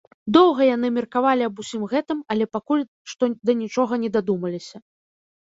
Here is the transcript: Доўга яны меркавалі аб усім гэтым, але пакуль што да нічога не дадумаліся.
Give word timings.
Доўга 0.35 0.61
яны 0.75 0.87
меркавалі 0.95 1.43
аб 1.49 1.61
усім 1.63 1.83
гэтым, 1.91 2.23
але 2.37 2.49
пакуль 2.57 2.83
што 3.15 3.23
да 3.51 3.57
нічога 3.61 3.93
не 4.07 4.13
дадумаліся. 4.19 4.77